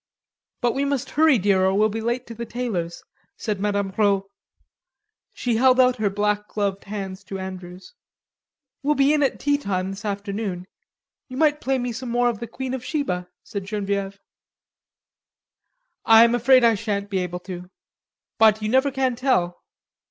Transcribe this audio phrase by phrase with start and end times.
[0.61, 3.03] "But we must hurry, dear, or we'll be late to the tailor's,"
[3.37, 3.89] said Mme.
[3.95, 4.23] Rod.
[5.31, 7.93] She held out her black gloved hand to Andrews.
[8.81, 10.65] "We'll be in at tea time this afternoon.
[11.27, 14.19] You might play me some more of the 'Queen of Sheba,'" said Genevieve.
[16.03, 17.69] "I'm afraid I shan't be able to,
[18.39, 19.61] but you never can tell....